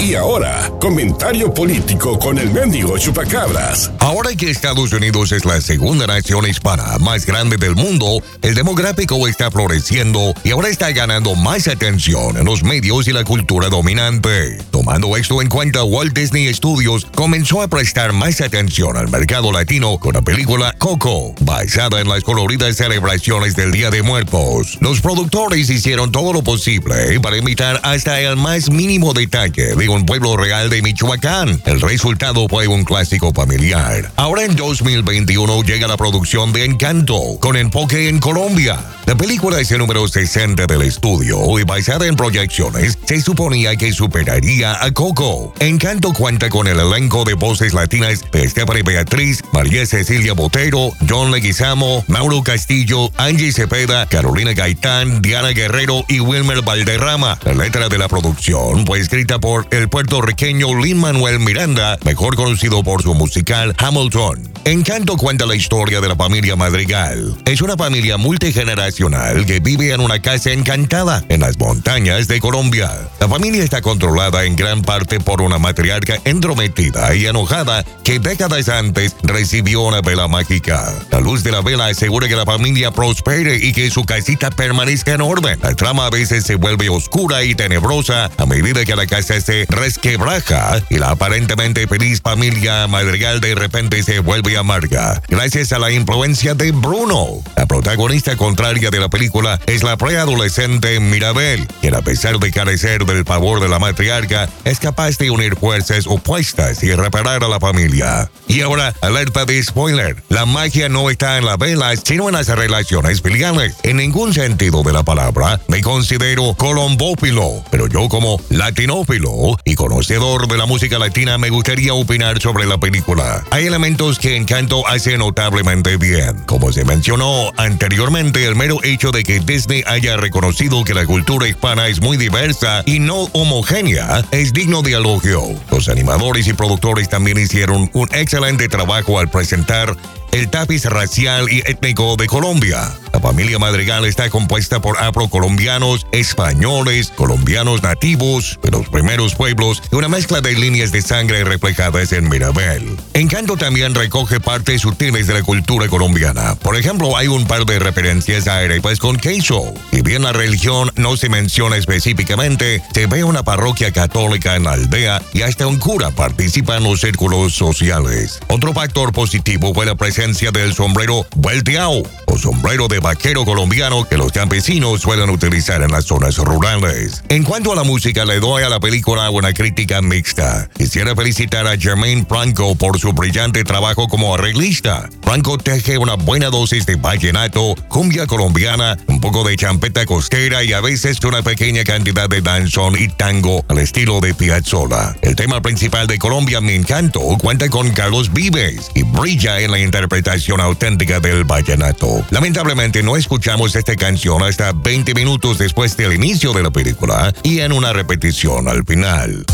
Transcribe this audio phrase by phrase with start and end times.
[0.00, 3.90] Y ahora, comentario político con el mendigo chupacabras.
[3.98, 9.28] Ahora que Estados Unidos es la segunda nación hispana más grande del mundo, el demográfico
[9.28, 14.56] está floreciendo y ahora está ganando más atención en los medios y la cultura dominante.
[14.70, 19.98] Tomando esto en cuenta, Walt Disney Studios comenzó a prestar más atención al mercado latino
[19.98, 24.78] con la película Coco, basada en las coloridas celebraciones del Día de Muertos.
[24.80, 30.06] Los productores hicieron todo lo posible para imitar hasta el más mínimo detalle de un
[30.06, 31.60] pueblo real de Michoacán.
[31.66, 34.12] El resultado fue un clásico familiar.
[34.16, 38.78] Ahora en 2021 llega la producción de Encanto, con enfoque en Colombia.
[39.06, 43.92] La película es el número 60 del estudio y basada en proyecciones, se suponía que
[43.92, 45.52] superaría a Coco.
[45.58, 51.32] Encanto cuenta con el elenco de voces latinas de Stephanie Beatriz, María Cecilia Botero, John
[51.32, 57.38] Leguizamo, Mauro Castillo, Angie Cepeda, Carolina Gaitán, Diana Guerrero y Wilmer Valderrama.
[57.44, 62.82] La letra de la producción fue escrita por el puertorriqueño Lin Manuel Miranda, mejor conocido
[62.82, 64.49] por su musical Hamilton.
[64.64, 67.34] Encanto cuenta la historia de la familia Madrigal.
[67.46, 72.90] Es una familia multigeneracional que vive en una casa encantada en las montañas de Colombia.
[73.20, 78.68] La familia está controlada en gran parte por una matriarca entrometida y enojada que décadas
[78.68, 80.92] antes recibió una vela mágica.
[81.10, 85.14] La luz de la vela asegura que la familia prospere y que su casita permanezca
[85.14, 85.58] en orden.
[85.62, 89.64] La trama a veces se vuelve oscura y tenebrosa a medida que la casa se
[89.70, 95.22] resquebraja y la aparentemente feliz familia Madrigal de repente se vuelve amarga.
[95.28, 101.00] Gracias a la influencia de Bruno, la protagonista contraria de la película es la preadolescente
[101.00, 105.56] Mirabel, quien a pesar de carecer del favor de la matriarca, es capaz de unir
[105.56, 108.30] fuerzas opuestas y reparar a la familia.
[108.48, 112.48] Y ahora, alerta de spoiler, la magia no está en la vela, sino en las
[112.48, 113.74] relaciones filiales.
[113.82, 120.56] En ningún sentido de la palabra, considero colombófilo, pero yo como latinófilo y conocedor de
[120.56, 123.44] la música latina me gustaría opinar sobre la película.
[123.50, 126.42] Hay elementos que Encanto hace notablemente bien.
[126.46, 131.48] Como se mencionó anteriormente, el mero hecho de que Disney haya reconocido que la cultura
[131.48, 135.42] hispana es muy diversa y no homogénea es digno de elogio.
[135.70, 139.96] Los animadores y productores también hicieron un excelente trabajo al presentar
[140.32, 142.92] el tapiz racial y étnico de Colombia.
[143.20, 149.96] La familia Madrigal está compuesta por afrocolombianos, españoles, colombianos nativos de los primeros pueblos y
[149.96, 152.96] una mezcla de líneas de sangre reflejadas en Mirabel.
[153.12, 156.54] Encanto también recoge partes sutiles de la cultura colombiana.
[156.54, 159.74] Por ejemplo, hay un par de referencias a arepas con queso.
[159.92, 164.72] Y bien la religión no se menciona específicamente, se ve una parroquia católica en la
[164.72, 168.40] aldea y hasta un cura participa en los círculos sociales.
[168.48, 174.16] Otro factor positivo fue la presencia del sombrero vuelteado o sombrero de vaquero colombiano que
[174.16, 177.24] los campesinos suelen utilizar en las zonas rurales.
[177.28, 180.68] En cuanto a la música, le doy a la película una crítica mixta.
[180.76, 185.08] Quisiera felicitar a Jermaine Franco por su brillante trabajo como arreglista.
[185.24, 190.72] Franco teje una buena dosis de vallenato, cumbia colombiana, un poco de champeta costera y
[190.72, 195.16] a veces una pequeña cantidad de danzón y tango al estilo de Piazzolla.
[195.22, 199.80] El tema principal de Colombia, Mi Encanto, cuenta con Carlos Vives y brilla en la
[199.80, 202.24] interpretación auténtica del vallenato.
[202.30, 207.60] Lamentablemente no escuchamos esta canción hasta 20 minutos después del inicio de la película y
[207.60, 209.44] en una repetición al final.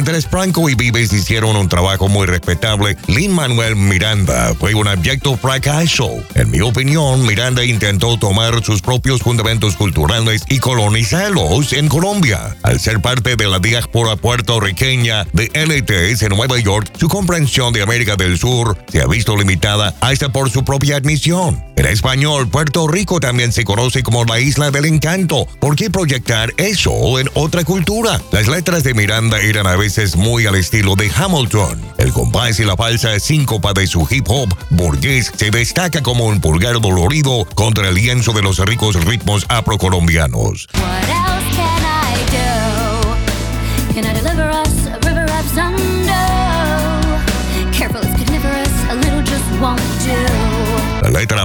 [0.00, 5.36] Mientras Franco y Vives hicieron un trabajo muy respetable, Lin Manuel Miranda fue un abyecto
[5.36, 6.08] fracaso.
[6.34, 12.56] En mi opinión, Miranda intentó tomar sus propios fundamentos culturales y colonizarlos en Colombia.
[12.62, 17.82] Al ser parte de la diáspora puertorriqueña de LTS en Nueva York, su comprensión de
[17.82, 21.62] América del Sur se ha visto limitada hasta por su propia admisión.
[21.76, 25.46] En español, Puerto Rico también se conoce como la isla del encanto.
[25.60, 28.20] ¿Por qué proyectar eso en otra cultura?
[28.32, 31.80] Las letras de Miranda eran a veces muy al estilo de Hamilton.
[31.98, 36.40] El compás y la falsa síncopa de su hip hop burgués se destaca como un
[36.40, 40.68] pulgar dolorido contra el lienzo de los ricos ritmos afrocolombianos.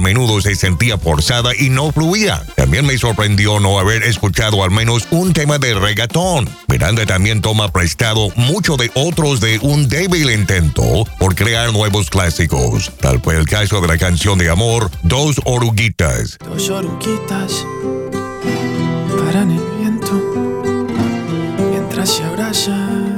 [0.06, 2.44] Menudo se sentía forzada y no fluía.
[2.56, 6.48] También me sorprendió no haber escuchado al menos un tema de reggaetón.
[6.68, 10.84] Miranda también toma prestado mucho de otros de un débil intento
[11.18, 12.92] por crear nuevos clásicos.
[13.02, 16.38] Tal fue el caso de la canción de amor Dos Oruguitas.
[16.38, 17.66] Dos oruguitas
[19.18, 20.14] paran el viento
[21.72, 23.18] mientras se abrazan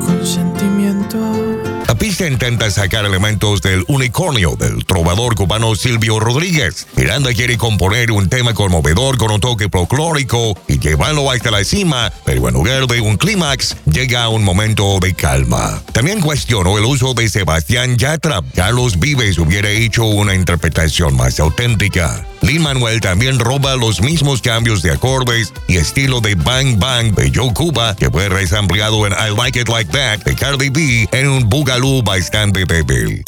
[0.00, 1.49] con sentimiento.
[1.90, 6.86] La pista intenta sacar elementos del unicornio del trovador cubano Silvio Rodríguez.
[6.94, 12.12] Miranda quiere componer un tema conmovedor con un toque folclórico y llevarlo hasta la cima,
[12.24, 15.82] pero en lugar de un clímax, llega un momento de calma.
[15.92, 18.40] También cuestionó el uso de Sebastián Yatra.
[18.54, 22.24] Carlos Vives hubiera hecho una interpretación más auténtica.
[22.42, 27.30] Lin Manuel también roba los mismos cambios de acordes y estilo de Bang Bang de
[27.34, 31.28] Joe Cuba, que fue resampliado en I Like It Like That de Cardi B en
[31.28, 33.24] un boogaloo bastante débil.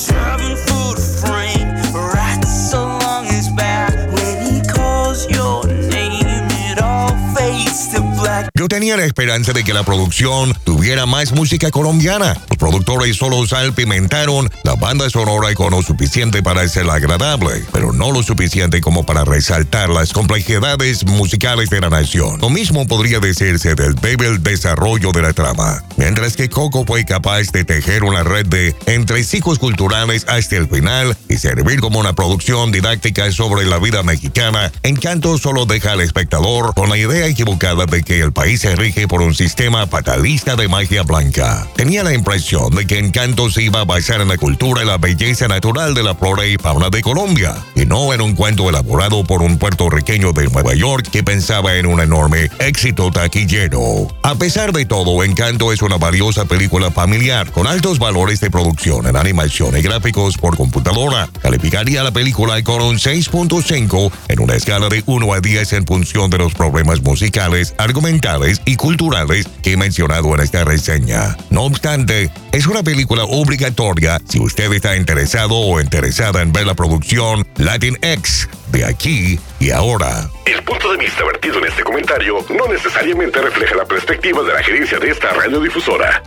[8.63, 12.41] Yo tenía la esperanza de que la producción tuviera más música colombiana.
[12.49, 18.13] Los productores solo salpimentaron la banda sonora con lo suficiente para ser agradable, pero no
[18.13, 22.41] lo suficiente como para resaltar las complejidades musicales de la nación.
[22.41, 25.83] Lo mismo podría decirse del débil desarrollo de la trama.
[25.97, 31.17] Mientras que Coco fue capaz de tejer una red de entresijos culturales hasta el final
[31.29, 36.75] y servir como una producción didáctica sobre la vida mexicana, Encanto solo deja al espectador
[36.75, 40.69] con la idea equivocada de que el país se rige por un sistema fatalista de
[40.69, 41.67] magia blanca.
[41.77, 44.99] Tenía la impresión de que Encanto se iba a basar en la cultura y la
[44.99, 49.25] belleza natural de la flora y fauna de Colombia, y no en un cuento elaborado
[49.25, 54.09] por un puertorriqueño de Nueva York que pensaba en un enorme éxito taquillero.
[54.23, 59.07] A pesar de todo, Encanto es una valiosa película familiar con altos valores de producción
[59.07, 61.29] en animación y gráficos por computadora.
[61.41, 66.31] Calificaría la película con un 6.5 en una escala de 1 a 10 en función
[66.31, 71.37] de los problemas musicales, argumentales y culturales que he mencionado en esta reseña.
[71.51, 76.75] No obstante, es una película obligatoria si usted está interesado o interesada en ver la
[76.75, 80.29] producción Latin X de aquí y ahora.
[80.47, 84.63] El punto de vista vertido en este comentario no necesariamente refleja la perspectiva de la
[84.63, 86.23] gerencia de esta radiodifusora.